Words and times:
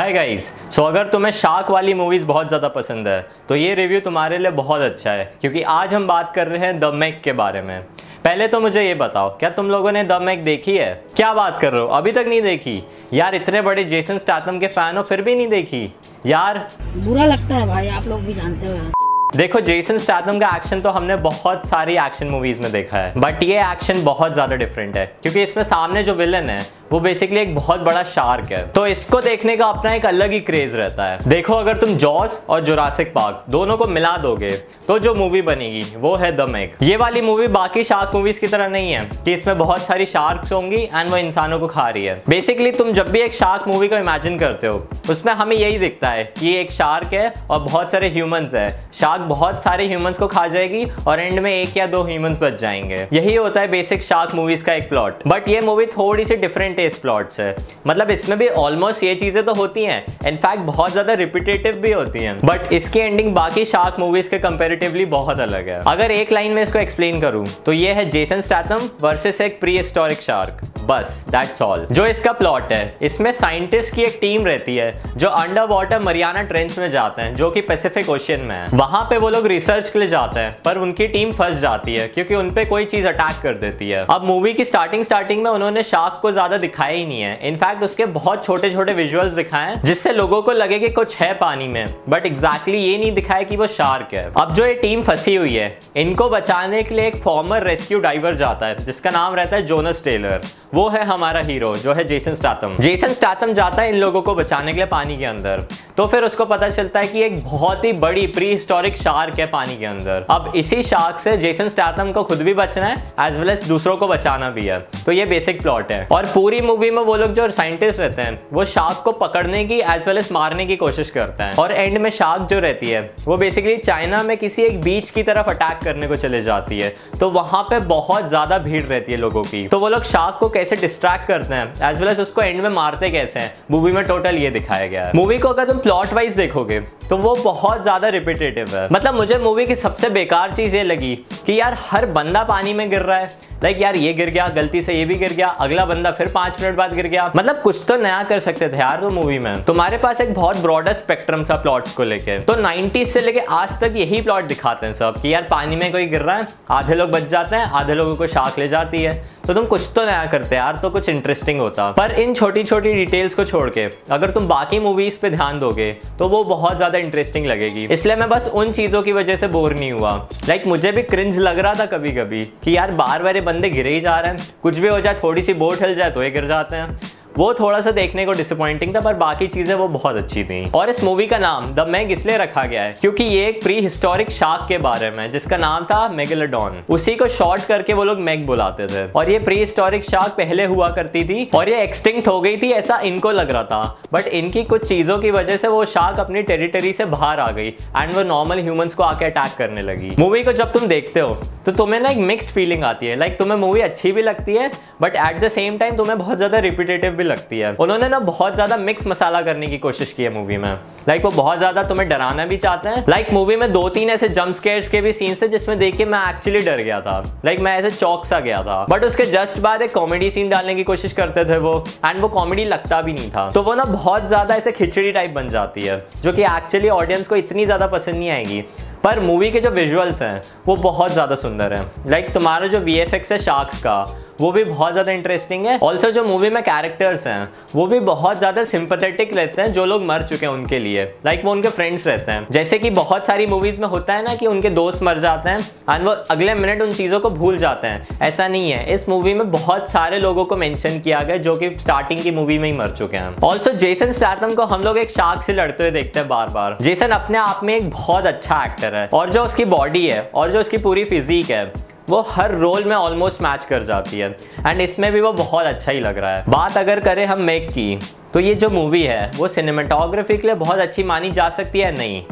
Hi 0.00 0.12
guys 0.12 0.44
so 0.72 0.82
अगर 0.82 1.06
तुम्हें 1.06 1.30
shark 1.32 1.70
वाली 1.70 1.94
मूवीज़ 1.94 2.24
बहुत 2.26 2.48
ज़्यादा 2.48 2.68
पसंद 2.68 3.08
है 3.08 3.20
तो 3.48 3.56
ये 3.56 3.74
रिव्यू 3.74 3.98
तुम्हारे 4.00 4.36
लिए 4.38 4.50
बहुत 4.50 4.80
अच्छा 4.80 5.12
है 5.12 5.24
क्योंकि 5.40 5.62
आज 5.62 5.94
हम 5.94 6.06
बात 6.06 6.32
कर 6.34 6.46
रहे 6.48 6.66
हैं 6.66 6.78
द 6.80 6.90
मैक 6.94 7.20
के 7.24 7.32
बारे 7.32 7.62
में। 7.62 7.82
पहले 8.24 8.46
तो 8.48 8.60
मुझे 8.60 8.82
ये 8.82 8.94
बताओ 8.94 9.28
क्या 9.38 9.50
तुम 9.50 9.70
लोगों 9.70 9.92
ने 9.92 10.04
द 10.04 10.18
मैक 10.22 10.42
देखी 10.44 10.76
है? 10.76 10.92
क्या 11.16 11.32
बात 11.34 11.60
कर 11.60 11.72
रहे 11.72 11.80
हो? 11.80 11.88
अभी 11.88 12.12
तक 12.12 12.24
नहीं 12.28 12.40
देखी? 12.42 12.82
यार 13.14 13.34
इतने 13.34 13.62
बड़े 13.62 13.84
जेसन 13.84 14.18
स्टाथम 14.18 14.58
के 14.58 14.66
फ़ैन 14.68 14.96
हो 14.96 15.02
फिर 15.02 15.22
भी 15.22 15.34
नहीं 15.34 15.48
देखी? 15.48 15.84
यार। 16.26 16.66
बुरा 16.96 17.24
लगता 17.24 17.54
है 17.54 17.66
भाई 17.66 17.88
आप 17.90 18.08
लोग 18.08 18.20
भी 18.20 18.34
जानते 18.34 18.66
हो 18.66 19.36
देखो 19.36 19.60
जेसन 19.62 19.98
स्टाथम 19.98 20.38
का 20.38 20.56
एक्शन 20.56 20.80
तो 20.80 20.90
हमने 20.90 21.16
बहुत 21.22 21.66
सारी 21.68 21.96
एक्शन 21.98 22.28
मूवीज़ 22.28 22.60
में 22.60 22.72
देखा 22.72 22.98
है 22.98 23.12
बट 23.18 23.42
ये 23.42 23.62
एक्शन 23.62 24.04
बहुत 24.04 24.32
ज़्यादा 24.32 24.56
डिफरेंट 24.56 24.96
है 24.96 25.06
क्योंकि 25.22 25.42
इसमें 25.42 25.64
सामने 25.64 26.02
जो 26.02 26.14
विलन 26.14 26.50
है 26.50 26.58
वो 26.92 26.98
बेसिकली 27.00 27.40
एक 27.40 27.54
बहुत 27.54 27.80
बड़ा 27.80 28.02
शार्क 28.04 28.52
है। 28.52 28.66
तो 28.68 28.86
इसको 28.86 29.20
देखने 29.20 29.56
का 29.56 29.66
अपना 29.66 29.92
एक 29.94 30.06
अलग 30.06 30.32
ही 30.32 30.38
क्रेज 30.40 30.74
रहता 30.74 31.04
है। 31.04 31.18
देखो, 31.28 31.54
अगर 31.54 31.76
तुम 31.76 31.90
जॉस 31.96 32.44
और 32.48 32.60
जोरासिक 32.60 33.12
पार्क 33.14 33.44
दोनों 33.50 33.76
को 33.76 33.86
मिला 33.86 34.16
दोगे 34.16 34.50
तो 34.86 34.98
जो 34.98 35.14
मूवी 35.14 35.42
बनेगी, 35.42 35.84
वो 35.96 36.14
है 36.16 36.30
द 36.36 36.48
मेग 36.50 36.70
ये 36.82 36.96
वाली 36.96 37.20
मूवी 37.20 37.46
बाकी 37.48 37.84
शार्क 37.84 38.14
मूवीज़ 38.14 38.40
की 38.40 38.46
तरह 38.46 38.68
नहीं 38.68 38.92
है, 38.92 39.04
कि 39.24 39.32
इसमें 39.32 39.58
बहुत 39.58 39.82
सारी 39.82 40.06
शार्क्स 40.06 40.52
होंगी 40.52 40.82
एंड 40.84 41.10
वो 41.10 41.16
इंसानों 41.16 41.58
को 41.58 41.66
खा 41.68 41.88
रही 41.88 42.04
है। 42.04 42.22
बेसिकली 42.28 42.72
तुम 42.72 42.92
जब 42.92 43.10
भी 43.10 43.20
एक 43.20 43.34
शार्क 43.34 43.68
मूवी 43.68 43.88
को 43.88 43.96
इमेजिन 43.96 44.38
करते 44.38 44.66
हो, 44.66 44.82
उसमें 45.10 45.32
हमें 45.32 45.56
यही 45.56 45.78
दिखता 45.78 46.08
है 46.08 46.24
कि 46.38 46.54
एक 46.56 46.72
शार्क 46.72 47.14
है 47.14 47.32
और 47.50 47.58
बहुत 47.60 47.92
सारे 47.92 48.08
ह्यूमंस 48.08 48.54
है। 48.54 48.68
शार्क 48.94 49.22
बहुत 49.28 49.62
सारे 49.62 49.86
ह्यूमंस 49.88 50.18
को 50.18 50.26
खा 50.26 50.46
जाएगी 50.48 50.84
और 51.06 51.20
एंड 51.20 51.38
में 51.38 51.52
एक 51.52 51.76
या 51.76 51.86
दो 51.86 52.02
ह्यूमंस 52.02 52.38
बच 52.42 52.60
जाएँगे। 52.60 53.06
यही 53.12 53.34
होता 53.34 53.60
है 53.60 53.68
बेसिक 53.70 54.02
शार्क 54.02 54.34
मूवीज़ 54.34 54.64
का 54.64 54.74
एक 54.74 54.88
प्लॉट 54.88 55.26
बट 55.26 55.48
ये 55.48 55.60
मूवी 55.60 55.86
थोड़ी 55.88 56.24
सी 56.24 56.36
डिफरेंट 56.38 56.78
है 56.80 56.88
प्लॉट्स 57.00 57.40
है। 57.40 57.54
मतलब 57.86 58.10
इसमें 58.10 58.38
भी 58.38 58.48
ऑलमोस्ट 58.58 59.04
ये 59.04 59.14
चीज़ें 59.16 59.44
तो 59.44 59.54
होती 59.54 59.84
हैं। 59.84 60.04
इनफैक्ट 60.28 60.62
बहुत 60.62 60.92
ज़्यादा 60.92 61.14
रिपीटेटिव 61.14 61.76
भी 61.76 61.92
होती 61.92 62.18
हैं। 62.18 62.36
बट 62.38 62.72
इसकी 62.72 62.98
एंडिंग 62.98 63.32
बाकी 63.34 63.64
शार्क 63.66 63.96
मूवीज़ 64.00 64.30
के 64.30 64.38
कंपेरेटिवली 64.40 65.04
बहुत 65.08 65.40
अलग 65.40 65.68
है। 65.68 65.80
अगर 65.88 66.10
एक 66.10 66.32
लाइन 66.32 66.52
में 66.52 66.62
इसको 66.62 66.78
एक्सप्लेन 66.78 67.20
करूँ 67.20 67.46
तो 67.66 67.72
ये 67.72 67.92
है 67.92 68.08
जेसन 68.10 68.40
स्टैथम 68.42 68.88
वर्सेस 69.00 69.40
एक 69.40 69.60
प्री 69.60 69.76
हिस्टोरिक 69.76 70.20
शार्क 70.22 70.60
बस 70.90 71.24
दैट्स 71.28 71.60
ऑल 71.62 71.86
जो 71.92 72.04
इसका 72.06 72.30
प्लॉट 72.32 72.72
है, 72.72 72.98
इसमें 73.02 73.30
साइंटिस्ट 73.32 73.94
की 73.94 74.02
एक 74.02 74.16
टीम 74.20 74.46
रहती 74.46 74.74
है, 74.76 75.02
जो 75.16 75.28
अंडर 75.28 75.66
वाटर 75.66 76.00
मरियाना 76.00 76.42
ट्रेंच 76.42 76.78
में 76.78 76.88
जाते 76.90 77.22
हैं, 77.22 77.34
जो 77.34 77.50
कि 77.50 77.60
पैसिफिक 77.60 78.08
ओशियन 78.10 78.40
में 78.40 78.54
है। 78.54 78.66
वहाँ 78.72 79.02
पे 79.10 79.18
वो 79.18 79.28
लोग 79.30 79.46
रिसर्च 79.46 79.90
के 79.90 79.98
लिए 79.98 80.08
जाते 80.08 80.40
हैं, 80.40 80.56
पर 80.64 80.78
उनकी 80.78 81.06
टीम 81.08 81.32
फंस 81.32 81.58
जाती 81.58 81.94
है, 81.94 82.06
क्योंकि 82.08 82.34
उन 82.34 82.50
पे 82.50 82.64
कोई 82.64 82.84
चीज़ 82.84 83.06
अटैक 83.08 83.40
कर 83.42 83.54
देती 83.56 83.90
है। 83.90 84.04
अब 84.10 84.24
मूवी 84.24 84.54
की 84.54 84.64
स्टार्टिंग 84.64 85.04
स्टार्टिंग 85.04 85.42
में 85.42 85.50
उन्होंने 85.50 85.82
शार्क 85.82 86.18
को 86.22 86.32
ज़्यादा 86.32 86.58
दिखाया 86.58 86.96
ही 86.96 87.04
नहीं 87.06 87.20
है। 87.20 87.38
इनफैक्ट 87.48 87.82
उसके 87.82 88.06
बहुत 88.08 88.44
छोटे 88.44 88.70
छोटे 88.70 88.94
विजुअल्स 88.94 89.32
दिखाए 89.32 89.78
जिससे 89.84 90.12
लोगों 90.12 90.42
को 90.42 90.52
लगे 90.52 90.78
कि 90.78 90.88
कुछ 90.90 91.16
है 91.16 91.32
पानी 91.36 91.68
में। 91.68 91.84
बट 92.08 92.26
एग्जैक्टली 92.26 92.78
ये 92.78 92.98
नहीं 92.98 93.12
दिखाया 93.12 93.42
कि 93.42 93.56
वो 93.56 93.66
शार्क 93.68 94.14
है। 94.14 94.24
अब 94.36 94.54
जो 94.54 94.66
ये 94.66 94.74
टीम 94.76 95.02
फंसी 95.02 95.36
हुई 95.36 95.54
है, 95.54 95.78
इनको 95.96 96.28
बचाने 96.30 96.82
के 96.82 96.94
लिए 96.94 97.06
एक 97.06 97.16
फॉर्मर 97.18 97.64
रेस्क्यू 97.64 98.00
डाइवर 98.00 98.34
जाता 98.36 98.66
है, 98.66 98.84
जिसका 98.84 99.10
नाम 99.10 99.34
रहता 99.34 99.56
है 99.56 99.66
जोनस 99.66 100.04
टेलर 100.04 100.40
वो 100.74 100.79
है 100.88 101.04
हमारा 101.04 101.40
हीरो 101.40 101.74
जो 101.76 101.92
है 101.94 102.04
जेसन 102.04 102.34
स्टातम 102.34 102.74
जेसन 102.80 103.12
स्टाथम 103.12 103.52
जाता 103.52 103.82
है 103.82 103.88
इन 103.90 103.96
लोगों 103.96 104.22
को 104.22 104.34
बचाने 104.34 104.72
के 104.72 104.76
लिए 104.76 104.86
पानी 104.86 105.16
के 105.18 105.24
अंदर। 105.24 105.66
तो 106.00 106.06
फिर 106.06 106.24
उसको 106.24 106.44
पता 106.44 106.68
चलता 106.70 107.00
है 107.00 107.08
कि 107.08 107.22
एक 107.22 107.36
बहुत 107.44 107.84
ही 107.84 107.92
बड़ी 107.94 108.26
प्री 108.26 108.46
हिस्टोरिक 108.48 108.96
शार्क 108.96 109.38
है 109.40 109.46
पानी 109.46 109.76
के 109.78 109.86
अंदर। 109.86 110.24
अब 110.30 110.52
इसी 110.56 110.82
शार्क 110.82 111.18
से 111.20 111.36
जेसन 111.36 111.68
स्टाथम 111.68 112.12
को 112.12 112.22
खुद 112.24 112.42
भी 112.42 112.54
बचना 112.54 112.86
है 112.86 112.94
एज 113.20 113.36
वेल 113.38 113.50
एज 113.50 113.66
दूसरों 113.68 113.96
को 113.96 114.08
बचाना 114.08 114.48
भी 114.50 114.64
है। 114.66 114.78
तो 115.06 115.12
ये 115.12 115.24
बेसिक 115.24 115.60
प्लॉट 115.62 115.90
है। 115.92 116.06
और 116.12 116.26
पूरी 116.26 116.60
मूवी 116.60 116.90
में 116.90 117.02
वो 117.02 117.16
लोग 117.16 117.32
जो 117.34 117.50
साइंटिस्ट 117.50 118.00
रहते 118.00 118.22
हैं, 118.22 118.40
वो 118.52 118.64
शार्क 118.66 119.02
को 119.04 119.12
पकड़ने 119.14 119.64
की 119.64 119.80
एज 119.80 120.06
वेल 120.06 120.18
एज 120.18 120.28
मारने 120.32 120.66
की 120.66 120.76
कोशिश 120.76 121.10
करते 121.10 121.42
हैं। 121.42 121.54
और 121.54 121.72
एंड 121.72 121.98
में 121.98 122.08
शार्क 122.10 122.48
जो 122.50 122.60
रहती 122.60 122.90
है, 122.90 123.02
वो 123.24 123.36
बेसिकली 123.36 123.76
चाइना 123.78 124.22
में 124.22 124.36
किसी 124.36 124.62
एक 124.62 124.80
बीच 124.82 125.10
की 125.10 125.22
तरफ़ 125.22 125.50
अटैक 125.50 125.84
करने 125.84 126.08
को 126.08 126.16
चले 126.16 126.42
जाती 126.42 126.80
है। 126.80 126.92
तो 127.20 127.30
वहाँ 127.30 127.62
पे 127.62 127.80
बहुत 127.86 128.28
ज़्यादा 128.28 128.58
भीड़ 128.60 128.82
रहती 128.82 129.12
है 129.12 129.18
लोगों 129.18 129.42
की। 129.42 129.66
तो 129.68 129.78
वो 129.78 129.88
लोग 129.88 130.04
शार्क 130.06 130.38
को 130.40 130.48
कैसे 130.48 130.76
डिस्ट्रैक्ट 130.78 131.26
करते 131.28 131.54
हैं 131.54 131.90
एज 131.90 132.00
वेल 132.00 132.10
एज 132.10 132.20
उसको 132.20 132.42
एंड 132.42 132.62
में 132.62 132.70
मारते 132.70 133.10
कैसे 133.10 133.40
हैं 133.40 133.54
मूवी 133.70 133.92
में 133.92 134.04
टोटल 134.06 134.38
ये 134.38 134.50
दिखाया 134.50 134.86
गया 134.86 135.04
है। 135.04 135.12
मूवी 135.14 135.38
को 135.38 135.48
अगर 135.48 135.66
तुम 135.66 135.78
प्लॉट 135.90 136.12
वाइज 136.14 136.34
देखोगे 136.36 136.78
तो 137.08 137.16
वो 137.16 137.34
बहुत 137.36 137.82
ज़्यादा 137.82 138.08
रिपीटेटिव 138.08 138.74
है। 138.74 138.86
मतलब 138.92 139.14
मुझे 139.14 139.38
मूवी 139.38 139.64
की 139.66 139.76
सबसे 139.76 140.08
बेकार 140.10 140.50
चीज़ 140.50 140.76
ये 140.76 140.82
लगी 140.84 141.14
कि 141.46 141.58
यार 141.60 141.76
हर 141.82 142.04
बंदा 142.08 142.42
पानी 142.44 142.74
में 142.74 142.88
गिर 142.90 143.00
रहा 143.00 143.16
है। 143.18 143.28
लाइक 143.62 143.80
यार 143.80 143.96
ये 143.96 144.12
गिर 144.12 144.30
गया, 144.30 144.46
गलती 144.48 144.82
से 144.82 144.94
ये 144.94 145.04
भी 145.04 145.14
गिर 145.14 145.32
गया, 145.32 145.48
अगला 145.60 145.84
बंदा 145.86 146.10
फिर 146.10 146.28
पाँच 146.34 146.60
मिनट 146.62 146.76
बाद 146.76 146.94
गिर 146.94 147.06
गया। 147.06 147.30
मतलब 147.36 147.60
कुछ 147.62 147.84
तो 147.88 147.96
नया 147.96 148.22
कर 148.22 148.38
सकते 148.40 148.68
थे 148.68 148.76
यार 148.76 149.00
तो 149.00 149.10
मूवी 149.10 149.38
में। 149.38 149.64
तुम्हारे 149.64 149.98
पास 149.98 150.20
एक 150.20 150.32
बहुत 150.34 150.56
ब्रॉडर 150.58 150.92
स्पेक्ट्रम 150.92 151.44
था 151.44 151.56
प्लॉट्स 151.62 151.94
को 151.94 152.04
लेके। 152.04 152.38
तो 152.40 152.54
90 152.60 153.04
से 153.06 153.20
लेके 153.20 153.40
आज 153.50 153.78
तक 153.80 153.96
यही 153.96 154.20
प्लॉट 154.22 154.44
दिखाते 154.44 154.86
हैं 154.86 154.94
सब 154.94 155.20
कि 155.22 155.34
यार 155.34 155.48
पानी 155.50 155.76
में 155.76 155.90
कोई 155.92 156.06
गिर 156.06 156.22
रहा 156.22 156.36
है, 156.36 156.46
आधे 156.70 156.94
लोग 156.94 157.10
बच 157.10 157.26
जाते 157.26 157.56
हैं, 157.56 157.64
आधे 157.64 157.94
लोगों 157.94 158.14
को 158.16 158.26
शाख 158.28 158.58
ले 158.58 158.68
जाती 158.68 159.02
है। 159.02 159.18
तो 159.46 159.54
तुम 159.54 159.66
कुछ 159.66 159.90
तो 159.94 160.04
नया 160.04 160.24
करते 160.26 160.56
यार 160.56 160.76
तो 160.76 160.88
कुछ 160.90 161.08
इंटरेस्टिंग 161.08 161.60
होता। 161.60 161.90
पर 161.92 162.10
इन 162.12 162.34
छोटी 162.34 162.62
छोटी 162.64 162.92
डिटेल्स 162.94 163.34
को 163.34 163.44
छोड़ 163.44 163.68
के, 163.70 163.88
अगर 164.10 164.30
तुम 164.30 164.46
बाकी 164.48 164.78
मूवीज़ 164.80 165.18
पे 165.20 165.30
ध्यान 165.30 165.60
दोगे 165.60 165.79
तो 166.18 166.28
वो 166.28 166.42
बहुत 166.44 166.76
ज़्यादा 166.76 166.98
इंटरेस्टिंग 166.98 167.46
लगेगी। 167.46 167.86
इसलिए 167.86 168.16
मैं 168.16 168.28
बस 168.28 168.50
उन 168.54 168.72
चीज़ों 168.72 169.02
की 169.02 169.12
वजह 169.12 169.36
से 169.36 169.48
बोर 169.48 169.74
नहीं 169.74 169.92
हुआ। 169.92 170.14
लाइक 170.48 170.66
मुझे 170.66 170.92
भी 170.92 171.02
क्रिंज 171.04 171.38
लग 171.38 171.58
रहा 171.58 171.74
था 171.74 171.86
कभी 171.88 172.12
कभी 172.12 172.42
कि 172.64 172.76
यार 172.76 172.90
बार 172.92 173.22
बार 173.22 173.40
बंदे 173.42 173.70
गिरे 173.70 173.94
ही 173.94 174.00
जा 174.00 174.18
रहे 174.20 174.32
हैं। 174.32 174.48
कुछ 174.62 174.78
भी 174.78 174.88
हो 174.88 175.00
जाए 175.00 175.18
थोड़ी 175.22 175.42
सी 175.42 175.54
बोट 175.56 175.82
हिल 175.82 175.94
जाए 175.94 176.10
तो 176.10 176.22
ये 176.22 176.30
गिर 176.30 176.46
जाते 176.46 176.76
हैं। 176.76 177.00
वो 177.40 177.52
थोड़ा 177.54 177.80
सा 177.80 177.90
देखने 177.90 178.24
को 178.26 178.32
डिसअपॉइंटिंग 178.32 178.94
था, 178.94 179.00
पर 179.00 179.14
बाकी 179.16 179.46
चीज़ें 179.46 179.74
वो 179.74 179.86
बहुत 179.88 180.16
अच्छी 180.16 180.42
थी। 180.44 180.70
और 180.70 180.90
इस 180.90 181.02
मूवी 181.04 181.26
का 181.26 181.38
नाम 181.38 181.64
द 181.74 181.86
मैग 181.88 182.10
इसलिए 182.12 182.36
रखा 182.38 182.64
गया 182.64 182.82
है, 182.82 182.94
क्योंकि 183.00 183.24
ये 183.24 183.46
एक 183.48 183.62
प्री 183.62 183.78
हिस्टोरिक 183.80 184.30
शार्क 184.30 184.66
के 184.68 184.78
बारे 184.78 185.10
में 185.10 185.26
जिसका 185.32 185.56
नाम 185.56 185.84
था 185.84 186.08
मेगेलोडॉन 186.10 186.82
उसी 186.90 187.14
को 187.16 187.28
शॉर्ट 187.28 187.64
करके 187.66 187.94
वो 187.94 188.04
लोग 188.04 188.18
मैग 188.24 188.44
बुलाते 188.46 188.86
थे। 188.86 189.06
और 189.12 189.30
ये 189.30 189.38
प्री 189.38 189.58
हिस्टोरिक 189.58 190.04
शार्क 190.04 190.32
पहले 190.32 190.64
हुआ 190.64 190.88
करती 190.90 191.24
थी, 191.24 191.48
और 191.54 191.68
ये 191.68 191.82
एक्सटिंक्ट 191.82 192.28
हो 192.28 192.40
गई 192.40 192.56
थी, 192.56 192.70
ऐसा 192.72 192.98
इनको 193.02 193.30
लग 193.32 193.50
रहा 193.50 193.62
था। 193.64 193.98
बट 194.12 194.26
इनकी 194.26 194.62
कुछ 194.64 194.86
चीज़ों 194.88 195.18
की 195.18 195.30
वजह 195.30 195.56
से 195.56 195.68
वो 195.68 195.84
शार्क 195.86 196.20
अपनी 196.20 196.42
टेरिटरी 196.42 196.92
से 196.92 197.04
बाहर 197.06 197.40
आ 197.40 197.50
गई 197.50 197.68
एंड 197.68 198.14
वो 198.14 198.22
नॉर्मल 198.24 198.60
ह्यूमंस 198.60 198.94
को 198.94 199.02
आके 199.02 199.24
अटैक 199.24 199.56
करने 199.58 199.82
लगी। 199.82 200.14
मूवी 200.18 200.42
को 200.42 200.52
जब 200.52 200.72
तुम 200.72 200.86
देखते 200.88 201.20
हो 201.20 201.34
तो 201.66 201.72
तुम्हें 201.72 201.98
ना 202.00 202.08
एक 202.10 202.18
मिक्स्ड 202.18 202.50
फीलिंग 202.50 202.84
आती 202.84 203.06
है। 203.06 203.16
लाइक 203.18 203.38
तुम्हें 203.38 203.56
मूवी 203.58 203.80
अच्छी 203.80 204.12
भी 204.12 204.22
लगती 204.22 204.54
है 204.54 204.70
but 205.02 205.16
at 205.16 205.40
the 205.40 205.48
same 205.48 205.76
time 205.78 205.96
तुम्हें 205.96 206.16
बहुत 206.18 206.36
ज़्यादा 206.36 206.58
रिपीटेटिव 206.58 207.12
भी 207.12 207.24
लगती 207.24 207.58
है। 207.58 207.74
उन्होंने 207.76 208.08
ना 208.08 208.18
बहुत 208.20 208.54
ज़्यादा 208.54 208.76
मिक्स 208.78 209.06
मसाला 209.06 209.40
करने 209.42 209.66
की 209.66 209.78
कोशिश 209.78 210.12
की 210.12 210.22
है 210.22 210.32
मूवी 210.34 210.56
में। 210.56 210.70
लाइक 211.08 211.24
वो 211.24 211.30
बहुत 211.32 211.58
ज़्यादा 211.58 211.82
तुम्हें 211.82 212.08
डराना 212.08 212.46
भी 212.46 212.56
चाहते 212.56 212.88
हैं। 212.88 213.04
लाइक 213.08 213.32
मूवी 213.32 213.56
में 213.56 213.72
दो 213.72 213.88
तीन 213.88 214.10
ऐसे 214.10 214.28
जंप 214.30 214.54
स्केयर्स 214.54 214.88
के 214.88 215.00
भी 215.00 215.12
सीन्स 215.12 215.42
थे 215.42 215.48
जिसमें 215.48 215.78
देख 215.78 215.96
के 215.96 216.04
मैं 216.06 216.20
एक्चुअली 216.30 216.60
डर 216.60 216.80
गया 216.80 217.00
था। 217.00 217.22
लाइक 217.44 217.60
मैं 217.60 217.76
ऐसे 217.78 217.90
चौक 217.90 218.26
सा 218.26 218.40
गया 218.40 218.62
था। 218.62 218.84
बट 218.90 219.04
उसके 219.04 219.26
जस्ट 219.28 219.58
बाद 219.60 219.82
एक 219.82 219.94
कॉमेडी 219.94 220.30
सीन 220.30 220.48
डालने 220.48 220.74
की 220.74 220.84
कोशिश 220.84 221.12
करते 221.12 221.44
थे 221.44 221.58
वो 221.58 221.78
एंड 222.06 222.20
वो 222.20 222.28
कॉमेडी 222.30 222.64
लगता 222.66 223.00
भी 223.02 223.12
नहीं 223.12 223.30
था। 223.30 223.50
तो 223.50 223.62
वो 223.62 223.74
ना 223.74 223.84
बहुत 223.86 224.28
ज़्यादा 224.28 224.54
ऐसे 224.54 224.72
खिचड़ी 224.72 225.12
टाइप 225.12 225.30
बन 225.30 225.48
जाती 225.48 225.82
है, 225.82 226.04
जो 226.22 226.32
कि 226.32 226.42
एक्चुअली 226.46 226.88
ऑडियंस 226.90 227.28
को 227.28 227.36
इतनी 227.36 227.64
ज़्यादा 227.66 227.86
पसंद 227.88 228.16
नहीं 228.16 228.30
आएगी। 228.30 228.64
पर 229.04 229.20
मूवी 229.20 229.50
के 229.50 229.60
जो 229.60 229.70
विजुअल्स 229.70 230.22
हैं, 230.22 230.42
वो 230.66 230.76
बहुत 230.76 231.12
ज़्यादा 231.12 231.34
सुंदर 231.36 231.72
हैं। 231.72 232.10
लाइक 232.10 232.32
तुम्हारा 232.32 232.66
जो 232.66 232.78
वीएफएक्स 232.78 233.32
है 233.32 233.38
शार्क्स 233.38 233.82
का 233.82 234.04
वो 234.40 234.50
भी 234.52 234.64
बहुत 234.64 234.92
ज़्यादा 234.92 235.12
इंटरेस्टिंग 235.12 235.66
है। 235.66 235.78
ऑल्सो 235.82 236.10
जो 236.10 236.24
मूवी 236.24 236.50
में 236.50 236.62
कैरेक्टर्स 236.62 237.26
हैं 237.26 237.48
वो 237.74 237.86
भी 237.86 237.98
बहुत 238.02 238.38
ज़्यादा 238.38 238.64
सिंपथेटिक 238.66 239.36
रहते 239.36 239.62
हैं 239.62 239.72
जो 239.72 239.84
लोग 239.84 240.04
मर 240.04 240.22
चुके 240.22 240.46
हैं 240.46 240.52
उनके 240.52 240.78
लिए। 240.78 241.04
लाइक 241.26 241.30
like, 241.30 241.44
वो 241.44 241.52
उनके 241.52 241.68
फ्रेंड्स 241.70 242.06
रहते 242.06 242.32
हैं। 242.32 242.46
जैसे 242.50 242.78
कि 242.78 242.90
बहुत 242.92 243.26
सारी 243.26 243.46
मूवीज़ 243.46 243.80
में 243.80 243.86
होता 243.88 244.14
है 244.14 244.22
ना 244.24 244.34
कि 244.34 244.46
उनके 244.46 244.70
दोस्त 244.70 245.02
मर 245.02 245.18
जाते 245.18 245.48
हैं 245.48 245.58
एंड 245.90 246.06
वो 246.06 246.10
अगले 246.30 246.54
मिनट 246.54 246.82
उन 246.82 246.92
चीज़ों 246.92 247.20
को 247.20 247.30
भूल 247.32 247.58
जाते 247.58 247.86
हैं। 247.86 248.18
ऐसा 248.22 248.48
नहीं 248.48 248.70
है। 248.70 248.84
इस 248.94 249.08
मूवी 249.08 249.34
में 249.34 249.50
बहुत 249.50 249.90
सारे 249.90 250.18
लोगों 250.20 250.44
को 250.44 250.56
मैंशन 250.56 250.98
किया 250.98 251.20
गया 251.20 251.36
जो 251.38 251.54
कि 251.54 251.70
स्टार्टिंग 251.80 252.20
की 252.20 252.30
मूवी 252.30 252.58
में 252.58 252.70
ही 252.70 252.76
मर 252.78 252.90
चुके 252.92 253.16
हैं। 253.16 253.36
ऑल्सो 253.44 253.72
जेसन 253.74 254.12
स्टार्टम 254.12 254.54
को 254.54 254.64
हम 254.66 254.82
लोग 254.82 254.98
एक 254.98 255.10
शार्क 255.10 255.42
से 255.42 255.52
लड़ते 255.52 255.82
हुए 255.82 255.90
देखते 255.92 256.20
हैं 256.20 256.28
बार 256.28 256.48
बार 256.50 256.78
जेसन 256.82 257.10
अपने 257.12 257.38
आप 257.38 257.60
में 257.64 257.74
एक 257.76 257.90
बहुत 257.90 258.26
अच्छा 258.26 258.64
एक्टर 258.64 258.94
है 258.94 259.08
और 259.12 259.30
जो 259.30 259.44
उसकी 259.44 259.64
बॉडी 259.66 260.06
है 260.06 260.20
और 260.34 260.50
जो 260.50 260.60
उसकी 260.60 260.78
पूरी 260.78 261.04
फिजिक 261.06 261.50
है 261.50 261.64
वो 262.10 262.20
हर 262.20 262.54
रोल 262.54 262.84
में 262.84 262.96
ऑलमोस्ट 262.96 263.42
मैच 263.42 263.64
कर 263.64 263.84
जाती 263.84 264.18
है। 264.18 264.36
एंड 264.66 264.80
इसमें 264.80 265.12
भी 265.12 265.20
वो 265.20 265.32
बहुत 265.32 265.66
अच्छा 265.66 265.92
ही 265.92 266.00
लग 266.00 266.18
रहा 266.18 266.36
है। 266.36 266.44
बात 266.48 266.76
अगर 266.76 267.00
करें 267.00 267.26
हम 267.26 267.40
मेक 267.40 267.68
की 267.70 267.98
तो 268.34 268.40
ये 268.40 268.54
जो 268.54 268.68
मूवी 268.70 269.02
है, 269.02 269.30
वो 269.36 269.48
सिनेमाटोग्राफी 269.48 270.36
के 270.36 270.46
लिए 270.46 270.56
बहुत 270.56 270.78
अच्छी 270.78 271.02
मानी 271.02 271.30
जा 271.30 271.48
सकती 271.48 271.80
है 271.80 271.96
नहीं? 271.96 272.22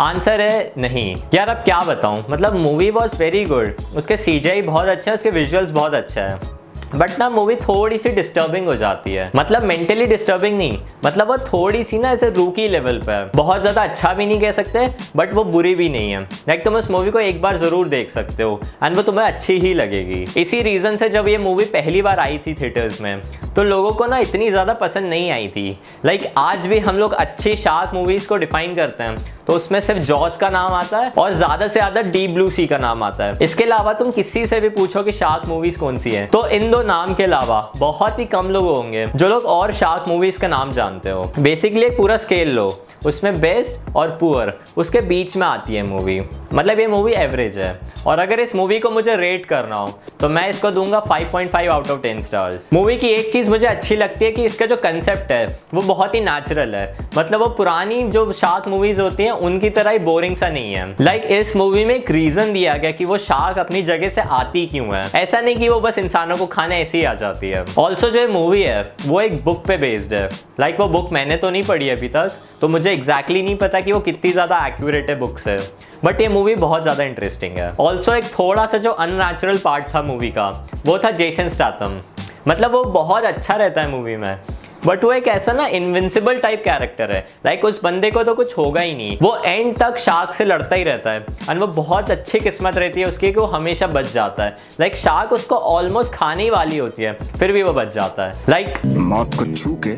आंसर 0.00 0.40
है 0.40 0.72
नहीं। 0.78 1.16
यार, 1.34 1.48
अब 1.48 1.56
क्या 1.56 1.80
बताऊँ? 1.80 2.24
मतलब 2.30 2.54
मूवी 2.54 2.90
वॉज़ 2.90 3.16
वेरी 3.16 3.44
गुड 3.44 3.74
उसके 3.96 4.16
सी 4.16 4.62
बहुत 4.62 4.88
अच्छा 4.88 5.10
है, 5.10 5.14
उसके 5.14 5.30
विजुअल्स 5.30 5.70
बहुत 5.70 5.94
अच्छा 5.94 6.20
है। 6.20 6.59
बट 6.94 7.18
ना 7.18 7.28
मूवी 7.30 7.54
थोड़ी 7.56 7.98
सी 7.98 8.08
डिस्टर्बिंग 8.10 8.66
हो 8.66 8.74
जाती 8.76 9.12
है। 9.12 9.30
मतलब 9.36 9.62
मेंटली 9.64 10.04
डिस्टर्बिंग 10.06 10.56
नहीं 10.58 10.78
मतलब 11.04 11.28
वो 11.28 11.36
थोड़ी 11.38 11.82
सी 11.84 11.98
ना 11.98 12.10
ऐसे 12.12 12.30
रूकी 12.30 12.68
लेवल 12.68 12.98
पे 13.06 13.12
है। 13.12 13.30
बहुत 13.36 13.60
ज़्यादा 13.60 13.82
अच्छा 13.82 14.12
भी 14.14 14.26
नहीं 14.26 14.40
कह 14.40 14.52
सकते 14.52 14.86
बट 15.16 15.34
वो 15.34 15.44
बुरी 15.46 15.74
भी 15.74 15.88
नहीं 15.88 16.10
है। 16.10 16.22
लाइक 16.22 16.64
तुम 16.64 16.74
उस 16.76 16.90
मूवी 16.90 17.10
को 17.10 17.20
एक 17.20 17.40
बार 17.42 17.56
ज़रूर 17.56 17.88
देख 17.88 18.10
सकते 18.10 18.42
हो 18.42 18.60
एंड 18.84 18.96
वो 18.96 19.02
तुम्हें 19.02 19.26
अच्छी 19.26 19.58
ही 19.60 19.72
लगेगी। 19.74 20.24
इसी 20.40 20.62
रीज़न 20.62 20.96
से 20.96 21.08
जब 21.08 21.28
ये 21.28 21.38
मूवी 21.38 21.64
पहली 21.72 22.02
बार 22.02 22.20
आई 22.20 22.38
थी 22.38 22.54
थिएटर्स 22.54 23.00
में 23.00 23.20
तो 23.56 23.62
लोगों 23.64 23.92
को 23.92 24.06
ना 24.06 24.18
इतनी 24.18 24.50
ज़्यादा 24.50 24.72
पसंद 24.76 25.08
नहीं 25.10 25.30
आई 25.30 25.48
थी। 25.48 25.78
लाइक 26.04 26.20
like, 26.20 26.32
आज 26.38 26.66
भी 26.66 26.78
हम 26.78 26.98
लोग 26.98 27.12
अच्छी 27.14 27.54
शार्क 27.56 27.94
मूवीज़ 27.94 28.28
को 28.28 28.36
डिफाइन 28.36 28.74
करते 28.74 29.04
हैं 29.04 29.38
तो 29.46 29.52
उसमें 29.52 29.80
सिर्फ़ 29.80 30.00
जॉस 30.02 30.36
का 30.36 30.48
नाम 30.50 30.72
आता 30.72 30.98
है 30.98 31.12
और 31.18 31.32
ज़्यादा 31.34 31.66
से 31.68 31.72
ज़्यादा 31.72 32.02
डीप 32.02 32.30
ब्लू 32.30 32.48
सी 32.50 32.66
का 32.66 32.78
नाम 32.78 33.02
आता 33.02 33.24
है। 33.24 33.36
इसके 33.42 33.64
अलावा 33.64 33.92
तुम 33.92 34.10
किसी 34.10 34.46
से 34.46 34.60
भी 34.60 34.68
पूछो 34.70 35.02
कि 35.02 35.12
शार्क 35.12 35.46
मूवीज़ 35.48 35.78
कौन 35.78 35.98
सी 35.98 36.10
है। 36.10 36.26
तो 36.26 36.46
इन 36.48 36.70
दो 36.70 36.79
नाम 36.82 37.14
के 37.14 37.24
अलावा 37.24 37.60
बहुत 37.76 38.18
ही 38.18 38.24
कम 38.26 38.48
लोग 38.48 38.64
होंगे 38.66 39.06
जो 39.06 39.28
लोग 39.28 39.44
और 39.44 39.72
शार्क 39.72 40.04
मूवीज़ 40.08 40.38
का 40.40 40.48
नाम 40.48 40.70
जानते 40.72 41.10
हो। 41.10 41.32
बेसिकली 41.38 41.86
एक 41.86 41.96
पूरा 41.96 42.16
स्केल 42.16 42.48
लो। 42.48 42.72
उसमें 43.06 43.40
बेस्ट 43.40 43.94
और 43.96 44.08
पुअर 44.20 44.52
उसके 44.76 45.00
बीच 45.00 45.36
में 45.36 45.46
आती 45.46 45.74
है 45.74 45.82
मूवी 45.82 46.20
मतलब 46.54 46.80
ये 46.80 46.86
मूवी 46.86 47.12
एवरेज 47.12 47.56
है। 47.58 47.78
और 48.06 48.18
अगर 48.18 48.40
इस 48.40 48.54
मूवी 48.54 48.78
को 48.78 48.90
मुझे 48.90 49.14
रेट 49.16 49.46
करना 49.46 49.76
हो 49.76 49.86
तो 50.20 50.28
मैं 50.28 50.48
इसको 50.50 50.70
दूँगा 50.70 51.02
5.5 51.04 51.68
आउट 51.68 51.90
ऑफ़ 51.90 52.00
10 52.00 52.20
स्टार्स 52.20 52.68
मूवी 52.72 52.96
की 52.96 53.08
एक 53.08 53.32
चीज़ 53.32 53.48
मुझे 53.50 53.66
अच्छी 53.66 53.96
लगती 53.96 54.24
है 54.24 54.30
कि 54.30 54.44
इसका 54.44 54.66
जो 54.66 54.76
कंसेप्ट 54.76 55.32
है 55.32 55.46
वो 55.74 55.82
बहुत 55.82 56.14
ही 56.14 56.20
नेचुरल 56.20 56.74
है। 56.74 57.08
मतलब 57.18 57.40
वो 57.40 57.46
पुरानी 57.48 58.02
जो 58.02 58.32
शार्क 58.32 58.68
मूवीज़ 58.68 59.00
होती 59.00 59.22
हैं 59.22 59.30
उनकी 59.30 59.70
तरह 59.70 59.90
ही 59.90 59.98
बोरिंग 60.00 60.36
सा 60.36 60.48
नहीं 60.48 60.72
है। 60.74 60.94
लाइक 61.00 61.22
like, 61.22 61.32
इस 61.32 61.56
मूवी 61.56 61.84
में 61.84 61.94
एक 61.94 62.10
रीज़न 62.10 62.52
दिया 62.52 62.76
गया 62.76 62.90
कि 62.90 63.04
वो 63.04 63.18
शार्क 63.18 63.58
अपनी 63.58 63.82
जगह 63.82 64.08
से 64.08 64.20
आती 64.20 64.66
क्यों 64.66 64.94
है। 64.94 65.04
ऐसा 65.14 65.40
नहीं 65.40 65.56
कि 65.56 65.68
वो 65.68 65.80
बस 65.80 65.98
इंसानों 65.98 66.36
को 66.36 66.46
खाने 66.46 66.69
ऐसे 66.72 66.88
ऐसी 66.90 67.02
आ 67.04 67.14
जाती 67.14 67.50
है। 67.50 67.64
ऑल्सो 67.78 68.10
जो 68.10 68.26
मूवी 68.28 68.62
है 68.62 68.82
वो 69.06 69.20
एक 69.20 69.42
बुक 69.44 69.64
पे 69.66 69.76
बेस्ड 69.76 70.14
है। 70.14 70.28
लाइक 70.60 70.74
like, 70.74 70.80
वो 70.80 70.88
बुक 70.90 71.12
मैंने 71.12 71.36
तो 71.36 71.50
नहीं 71.50 71.62
पढ़ी 71.62 71.88
अभी 71.88 72.08
तक 72.08 72.32
तो 72.60 72.68
मुझे 72.68 72.90
एग्जैक्टली 72.92 73.10
exactly 73.10 73.44
नहीं 73.44 73.56
पता 73.58 73.80
कि 73.80 73.92
वो 73.92 74.00
कितनी 74.00 74.32
ज़्यादा 74.32 74.58
एक्यूरेट 74.66 75.10
है 75.10 75.18
बुक 75.18 75.38
से 75.38 75.56
बट 76.04 76.20
ये 76.20 76.28
मूवी 76.28 76.54
बहुत 76.56 76.82
ज़्यादा 76.82 77.04
इंटरेस्टिंग 77.04 77.56
है। 77.58 77.72
ऑल्सो 77.80 78.14
एक 78.14 78.24
थोड़ा 78.38 78.66
सा 78.66 78.78
जो 78.78 78.90
अननेचुरल 78.90 79.58
पार्ट 79.58 79.94
था 79.94 80.02
मूवी 80.02 80.30
का 80.30 80.48
वो 80.86 80.98
था 80.98 81.10
जेसन 81.12 81.48
स्टाथम 81.48 82.00
मतलब 82.48 82.72
वो 82.72 82.84
बहुत 82.84 83.24
अच्छा 83.24 83.54
रहता 83.54 83.82
है 83.82 83.90
मूवी 83.90 84.16
में। 84.16 84.38
बट 84.86 85.04
वो 85.04 85.12
एक 85.12 85.26
ऐसा 85.28 85.52
ना 85.52 85.66
इनविंसिबल 85.66 86.38
टाइप 86.38 86.62
कैरेक्टर 86.64 87.10
है। 87.12 87.20
लाइक 87.46 87.64
उस 87.64 87.82
बंदे 87.84 88.10
को 88.10 88.22
तो 88.24 88.34
कुछ 88.34 88.56
होगा 88.58 88.80
ही 88.80 88.94
नहीं। 88.94 89.18
वो 89.22 89.36
एंड 89.36 89.76
तक 89.78 89.98
शार्क 89.98 90.34
से 90.34 90.44
लड़ता 90.44 90.76
ही 90.76 90.84
रहता 90.84 91.10
है। 91.10 91.24
एंड 91.50 91.60
वो 91.60 91.66
बहुत 91.66 92.10
अच्छी 92.10 92.40
किस्मत 92.40 92.76
रहती 92.76 93.00
है 93.00 93.06
उसकी 93.06 93.32
कि 93.32 93.40
वो 93.40 93.46
हमेशा 93.46 93.86
बच 93.86 94.12
जाता 94.12 94.44
है। 94.44 94.56
लाइक 94.80 94.96
शार्क 94.96 95.32
उसको 95.32 95.56
ऑलमोस्ट 95.56 96.12
खाने 96.12 96.50
वाली 96.50 96.78
होती 96.78 97.02
है, 97.02 97.12
फिर 97.12 97.52
भी 97.52 97.62
वो 97.62 97.72
बच 97.72 97.94
जाता 97.94 98.26
है। 98.26 98.44
लाइक 98.48 98.86
मौत 98.86 99.34
को 99.34 99.46
छू 99.46 99.74
के 99.86 99.96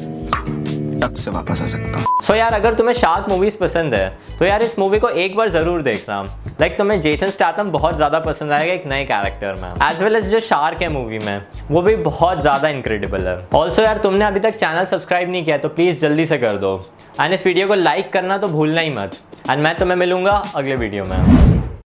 टक 1.03 1.17
से 1.17 1.31
वापस 1.31 1.63
आ 1.63 1.67
सकता 1.69 1.99
हूँ। 1.99 2.07
सो 2.23 2.33
so 2.33 2.39
यार 2.39 2.55
अगर 2.55 2.75
तुम्हें 2.75 2.95
शार्क 2.95 3.29
मूवीज़ 3.29 3.57
पसंद 3.59 3.95
है 3.95 4.09
तो 4.39 4.45
यार 4.45 4.63
इस 4.63 4.79
मूवी 4.79 4.99
को 4.99 5.09
एक 5.09 5.37
बार 5.37 5.49
ज़रूर 5.51 5.83
देखना। 5.83 6.21
लाइक 6.23 6.61
like, 6.61 6.79
तुम्हें 6.79 7.01
जेसन 7.01 7.31
स्टाथम 7.31 7.71
बहुत 7.71 7.97
ज़्यादा 7.97 8.19
पसंद 8.21 8.53
आएगा 8.53 8.73
एक 8.73 8.87
नए 8.87 9.05
कैरेक्टर 9.05 9.55
में। 9.63 9.89
एज 9.89 10.03
वेल 10.03 10.17
एज 10.17 10.31
जो 10.31 10.41
शार्क 10.43 10.83
है 10.83 10.89
मूवी 10.91 11.19
में 11.19 11.43
वो 11.71 11.83
भी 11.83 11.97
बहुत 11.99 12.41
ज़्यादा 12.41 12.69
इनक्रेडिबल 12.69 13.27
है। 13.29 13.37
ऑल्सो 13.55 13.83
यार 13.83 13.99
तुमने 13.99 14.25
अभी 14.25 14.41
तक 14.41 14.57
चैनल 14.57 14.85
सब्सक्राइब 14.87 15.31
नहीं 15.31 15.45
किया 15.45 15.59
तो 15.59 15.69
प्लीज़ 15.71 15.99
जल्दी 16.01 16.27
से 16.27 16.39
कर 16.39 16.57
दो। 16.57 16.75
एंड 17.21 17.35
इस 17.35 17.47
वीडियो 17.47 17.69
को 17.69 17.75
लाइक 17.75 18.13
करना 18.13 18.39
तो 18.39 18.49
भूलना 18.49 18.81
ही 18.81 18.91
मत। 18.91 19.19
एंड 19.51 19.63
मैं 19.63 19.75
तुम्हें 19.79 19.97
मिलूँगा 19.97 20.43
अगले 20.57 20.77
वीडियो 20.77 21.05
में। 21.05 21.62